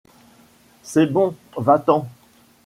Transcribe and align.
C’est 0.81 1.05
bon, 1.13 1.35
va-t’en! 1.57 2.07